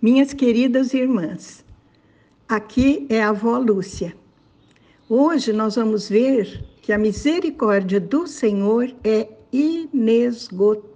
Minhas 0.00 0.32
queridas 0.32 0.94
irmãs, 0.94 1.64
aqui 2.48 3.04
é 3.08 3.20
a 3.20 3.30
avó 3.30 3.58
Lúcia. 3.58 4.14
Hoje 5.08 5.52
nós 5.52 5.74
vamos 5.74 6.08
ver 6.08 6.64
que 6.80 6.92
a 6.92 6.98
misericórdia 6.98 7.98
do 7.98 8.24
Senhor 8.24 8.94
é 9.02 9.28
inesgotável. 9.52 10.88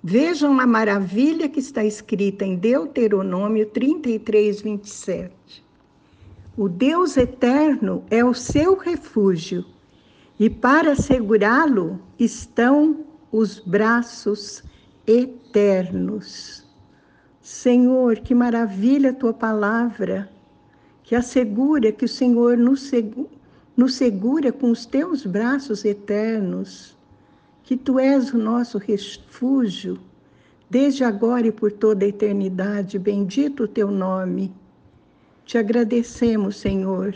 Vejam 0.00 0.60
a 0.60 0.66
maravilha 0.66 1.48
que 1.48 1.58
está 1.58 1.84
escrita 1.84 2.44
em 2.44 2.54
Deuteronômio 2.54 3.66
33, 3.66 4.60
27. 4.60 5.64
O 6.56 6.68
Deus 6.68 7.16
eterno 7.16 8.04
é 8.12 8.24
o 8.24 8.32
seu 8.32 8.76
refúgio, 8.76 9.64
e 10.38 10.48
para 10.48 10.94
segurá-lo 10.94 12.00
estão 12.16 13.04
os 13.32 13.58
braços 13.58 14.62
eternos. 15.04 16.67
Senhor, 17.48 18.18
que 18.18 18.34
maravilha 18.34 19.08
a 19.08 19.14
tua 19.14 19.32
palavra, 19.32 20.30
que 21.02 21.14
assegura 21.14 21.90
que 21.90 22.04
o 22.04 22.08
Senhor 22.08 22.58
nos, 22.58 22.90
nos 23.74 23.94
segura 23.94 24.52
com 24.52 24.70
os 24.70 24.84
teus 24.84 25.24
braços 25.24 25.82
eternos, 25.82 26.94
que 27.62 27.74
tu 27.74 27.98
és 27.98 28.34
o 28.34 28.38
nosso 28.38 28.76
refúgio, 28.76 29.98
desde 30.68 31.04
agora 31.04 31.46
e 31.46 31.50
por 31.50 31.72
toda 31.72 32.04
a 32.04 32.08
eternidade. 32.08 32.98
Bendito 32.98 33.62
o 33.62 33.68
teu 33.68 33.90
nome. 33.90 34.52
Te 35.46 35.56
agradecemos, 35.56 36.56
Senhor, 36.56 37.14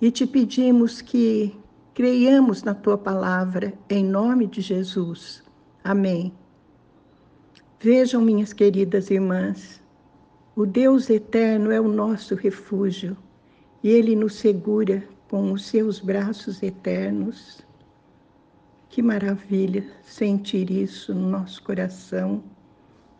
e 0.00 0.10
te 0.10 0.26
pedimos 0.26 1.00
que 1.00 1.54
creiamos 1.94 2.64
na 2.64 2.74
tua 2.74 2.98
palavra, 2.98 3.72
em 3.88 4.04
nome 4.04 4.48
de 4.48 4.60
Jesus. 4.60 5.44
Amém. 5.84 6.32
Vejam, 7.80 8.22
minhas 8.22 8.52
queridas 8.52 9.10
irmãs, 9.10 9.82
o 10.56 10.64
Deus 10.64 11.10
eterno 11.10 11.70
é 11.70 11.80
o 11.80 11.88
nosso 11.88 12.34
refúgio 12.34 13.16
e 13.82 13.90
ele 13.90 14.16
nos 14.16 14.36
segura 14.36 15.06
com 15.28 15.52
os 15.52 15.66
seus 15.66 16.00
braços 16.00 16.62
eternos. 16.62 17.62
Que 18.88 19.02
maravilha 19.02 19.84
sentir 20.04 20.70
isso 20.70 21.12
no 21.12 21.28
nosso 21.28 21.62
coração, 21.62 22.42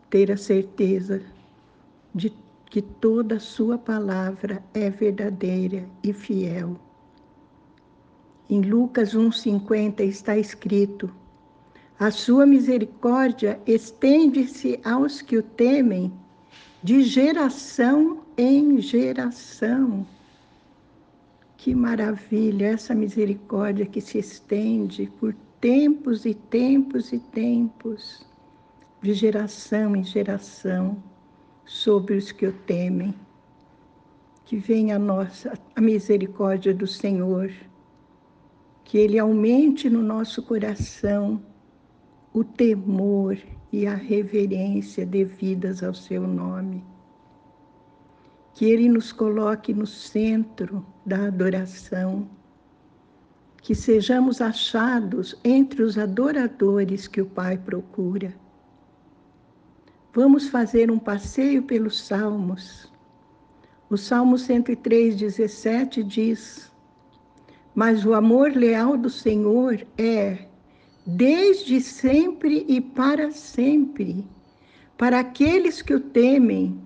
ter 0.09 0.31
a 0.31 0.37
certeza 0.37 1.21
de 2.13 2.33
que 2.71 2.81
toda 2.81 3.35
a 3.35 3.39
Sua 3.39 3.77
palavra 3.77 4.63
é 4.73 4.89
verdadeira 4.89 5.85
e 6.01 6.13
fiel. 6.13 6.79
Em 8.49 8.61
Lucas 8.61 9.13
1,50 9.13 9.99
está 10.01 10.37
escrito: 10.37 11.13
A 11.97 12.11
Sua 12.11 12.45
misericórdia 12.45 13.57
estende-se 13.65 14.77
aos 14.83 15.21
que 15.21 15.37
o 15.37 15.41
temem, 15.41 16.11
de 16.83 17.01
geração 17.01 18.21
em 18.37 18.81
geração. 18.81 20.05
Que 21.55 21.73
maravilha 21.73 22.65
essa 22.65 22.93
misericórdia 22.93 23.85
que 23.85 24.01
se 24.01 24.17
estende 24.17 25.09
por 25.21 25.33
tempos 25.61 26.25
e 26.25 26.33
tempos 26.33 27.13
e 27.13 27.19
tempos, 27.19 28.27
de 29.01 29.13
geração 29.13 29.95
em 29.95 30.03
geração 30.03 31.01
sobre 31.63 32.17
os 32.17 32.29
que 32.29 32.45
o 32.45 32.51
temem. 32.51 33.15
Que 34.43 34.57
venha 34.57 34.97
a 34.97 34.99
nossa 34.99 35.57
a 35.73 35.79
misericórdia 35.79 36.73
do 36.73 36.87
Senhor, 36.87 37.53
que 38.83 38.97
Ele 38.97 39.17
aumente 39.17 39.89
no 39.89 40.01
nosso 40.01 40.43
coração 40.43 41.41
o 42.35 42.43
temor 42.43 43.35
e 43.71 43.87
a 43.87 43.95
reverência 43.95 45.03
devidas 45.05 45.81
ao 45.81 45.95
seu 45.95 46.27
nome. 46.27 46.83
Que 48.53 48.65
Ele 48.65 48.87
nos 48.87 49.11
coloque 49.11 49.73
no 49.73 49.87
centro 49.87 50.85
da 51.03 51.25
adoração, 51.27 52.29
que 53.63 53.73
sejamos 53.73 54.41
achados 54.41 55.35
entre 55.43 55.81
os 55.81 55.97
adoradores 55.97 57.07
que 57.07 57.21
o 57.21 57.25
Pai 57.25 57.57
procura 57.57 58.35
Vamos 60.15 60.47
fazer 60.47 60.89
um 60.89 60.97
passeio 60.97 61.63
pelos 61.63 61.99
Salmos. 61.99 62.89
O 63.89 63.97
Salmo 63.97 64.37
103, 64.37 65.17
17 65.17 66.01
diz: 66.03 66.71
Mas 67.73 68.05
o 68.05 68.13
amor 68.13 68.53
leal 68.53 68.95
do 68.95 69.09
Senhor 69.09 69.85
é 69.97 70.47
desde 71.05 71.79
sempre 71.81 72.65
e 72.67 72.81
para 72.81 73.31
sempre, 73.31 74.25
para 74.97 75.19
aqueles 75.19 75.81
que 75.81 75.93
o 75.93 75.99
temem, 75.99 76.79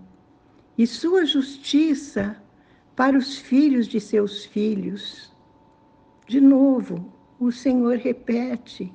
e 0.77 0.87
sua 0.87 1.25
justiça 1.25 2.41
para 2.95 3.17
os 3.17 3.37
filhos 3.37 3.87
de 3.87 3.99
seus 3.99 4.45
filhos. 4.45 5.31
De 6.27 6.39
novo, 6.39 7.13
o 7.39 7.51
Senhor 7.51 7.97
repete 7.97 8.91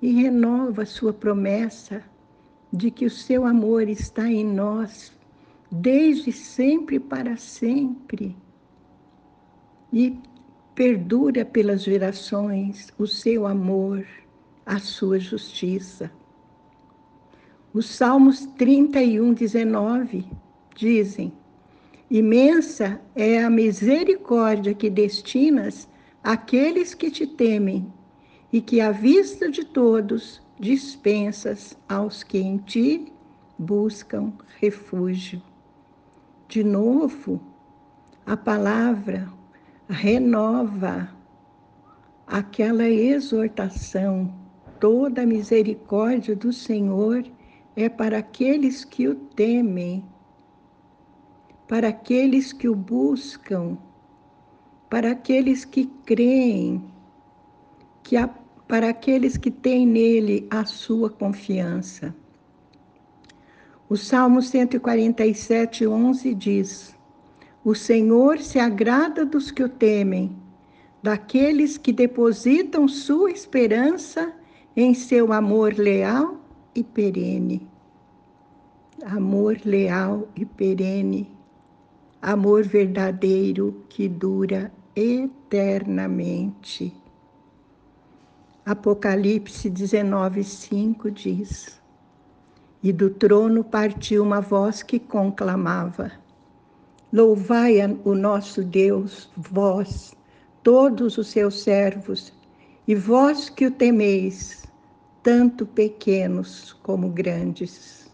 e 0.00 0.22
renova 0.22 0.84
sua 0.84 1.12
promessa 1.12 2.02
de 2.72 2.90
que 2.90 3.06
o 3.06 3.10
seu 3.10 3.46
amor 3.46 3.88
está 3.88 4.30
em 4.30 4.44
nós 4.44 5.16
desde 5.70 6.32
sempre 6.32 7.00
para 7.00 7.36
sempre 7.36 8.36
e 9.92 10.18
perdura 10.76 11.42
pelas 11.42 11.82
gerações 11.82 12.92
o 12.98 13.06
seu 13.06 13.46
amor, 13.46 14.06
a 14.64 14.78
sua 14.78 15.18
justiça. 15.18 16.12
Os 17.72 17.86
Salmos 17.86 18.44
31, 18.58 19.32
19 19.32 20.26
dizem: 20.76 21.32
Imensa 22.10 23.00
é 23.14 23.42
a 23.42 23.48
misericórdia 23.48 24.74
que 24.74 24.90
destinas 24.90 25.88
àqueles 26.22 26.92
que 26.92 27.10
te 27.10 27.26
temem, 27.26 27.90
e 28.52 28.60
que 28.60 28.78
à 28.80 28.92
vista 28.92 29.50
de 29.50 29.64
todos 29.64 30.42
dispensas 30.60 31.76
aos 31.88 32.22
que 32.22 32.38
em 32.38 32.58
ti 32.58 33.12
buscam 33.58 34.30
refúgio. 34.60 35.42
De 36.48 36.62
novo, 36.62 37.40
a 38.26 38.36
palavra 38.36 39.35
renova 39.88 41.08
aquela 42.26 42.88
exortação. 42.88 44.32
Toda 44.80 45.22
a 45.22 45.26
misericórdia 45.26 46.36
do 46.36 46.52
Senhor 46.52 47.24
é 47.74 47.88
para 47.88 48.18
aqueles 48.18 48.84
que 48.84 49.08
o 49.08 49.14
temem, 49.14 50.04
para 51.66 51.88
aqueles 51.88 52.52
que 52.52 52.68
o 52.68 52.74
buscam, 52.74 53.78
para 54.90 55.12
aqueles 55.12 55.64
que 55.64 55.86
creem 56.04 56.84
que 58.02 58.16
a 58.16 58.28
para 58.68 58.88
aqueles 58.88 59.36
que 59.36 59.50
têm 59.50 59.86
nele 59.86 60.46
a 60.50 60.64
sua 60.64 61.08
confiança. 61.08 62.14
O 63.88 63.96
Salmo 63.96 64.42
147, 64.42 65.86
11 65.86 66.34
diz: 66.34 66.95
O 67.66 67.74
Senhor 67.74 68.38
se 68.38 68.60
agrada 68.60 69.26
dos 69.26 69.50
que 69.50 69.60
o 69.60 69.68
temem, 69.68 70.36
daqueles 71.02 71.76
que 71.76 71.92
depositam 71.92 72.86
sua 72.86 73.32
esperança 73.32 74.32
em 74.76 74.94
seu 74.94 75.32
amor 75.32 75.74
leal 75.74 76.36
e 76.76 76.84
perene. 76.84 77.68
Amor 79.04 79.58
leal 79.64 80.28
e 80.36 80.46
perene, 80.46 81.28
amor 82.22 82.62
verdadeiro 82.62 83.84
que 83.88 84.08
dura 84.08 84.70
eternamente. 84.94 86.94
Apocalipse 88.64 89.68
19, 89.68 90.44
5 90.44 91.10
diz: 91.10 91.82
E 92.80 92.92
do 92.92 93.10
trono 93.10 93.64
partiu 93.64 94.22
uma 94.22 94.40
voz 94.40 94.84
que 94.84 95.00
conclamava: 95.00 96.12
Louvai 97.12 97.76
o 98.04 98.14
nosso 98.14 98.64
Deus, 98.64 99.30
vós, 99.36 100.14
todos 100.62 101.18
os 101.18 101.28
seus 101.28 101.62
servos, 101.62 102.32
e 102.86 102.94
vós 102.94 103.48
que 103.48 103.66
o 103.66 103.70
temeis, 103.70 104.64
tanto 105.22 105.66
pequenos 105.66 106.72
como 106.82 107.08
grandes. 107.08 108.10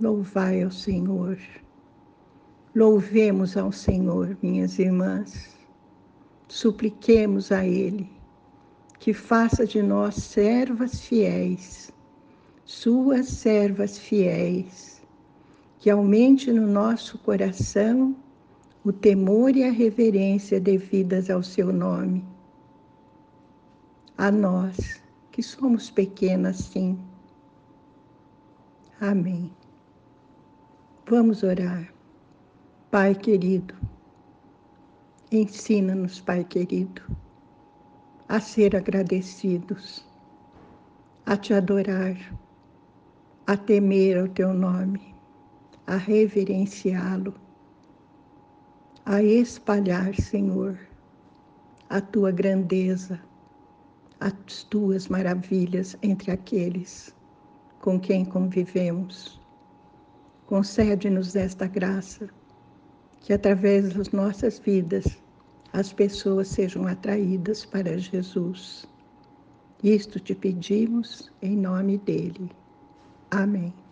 Louvai 0.00 0.62
ao 0.62 0.70
Senhor. 0.70 1.38
Louvemos 2.74 3.56
ao 3.56 3.72
Senhor, 3.72 4.36
minhas 4.42 4.78
irmãs. 4.78 5.56
Supliquemos 6.48 7.50
a 7.50 7.64
Ele 7.64 8.10
que 9.04 9.12
faça 9.12 9.66
de 9.66 9.82
nós 9.82 10.14
servas 10.14 11.00
fiéis, 11.02 11.92
suas 12.64 13.28
servas 13.28 13.98
fiéis, 13.98 14.93
que 15.84 15.90
aumente 15.90 16.50
no 16.50 16.66
nosso 16.66 17.18
coração 17.18 18.16
o 18.82 18.90
temor 18.90 19.54
e 19.54 19.64
a 19.64 19.70
reverência 19.70 20.58
devidas 20.58 21.28
ao 21.28 21.42
seu 21.42 21.70
nome. 21.70 22.24
A 24.16 24.30
nós, 24.30 25.02
que 25.30 25.42
somos 25.42 25.90
pequenas 25.90 26.56
sim. 26.56 26.98
Amém. 28.98 29.52
Vamos 31.06 31.42
orar. 31.42 31.92
Pai 32.90 33.14
querido, 33.14 33.74
ensina-nos, 35.30 36.18
Pai 36.18 36.44
querido, 36.44 37.02
a 38.26 38.40
ser 38.40 38.74
agradecidos, 38.74 40.02
a 41.26 41.36
te 41.36 41.52
adorar, 41.52 42.16
a 43.46 43.54
temer 43.54 44.24
o 44.24 44.28
teu 44.30 44.54
nome, 44.54 45.14
a 45.86 45.96
reverenciá-lo, 45.96 47.34
a 49.04 49.22
espalhar, 49.22 50.14
Senhor, 50.14 50.78
a 51.90 52.00
tua 52.00 52.30
grandeza, 52.30 53.20
as 54.20 54.64
tuas 54.64 55.08
maravilhas 55.08 55.96
entre 56.02 56.30
aqueles 56.30 57.14
com 57.80 58.00
quem 58.00 58.24
convivemos. 58.24 59.38
Concede-nos 60.46 61.36
esta 61.36 61.66
graça, 61.66 62.28
que 63.20 63.32
através 63.32 63.92
das 63.92 64.10
nossas 64.10 64.58
vidas 64.58 65.04
as 65.74 65.92
pessoas 65.92 66.48
sejam 66.48 66.86
atraídas 66.86 67.64
para 67.66 67.98
Jesus. 67.98 68.86
Isto 69.82 70.18
te 70.18 70.34
pedimos 70.34 71.30
em 71.42 71.56
nome 71.56 71.98
dele. 71.98 72.50
Amém. 73.30 73.83